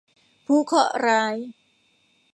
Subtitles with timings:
[0.45, 1.35] ผู้เคราะห์ร้าย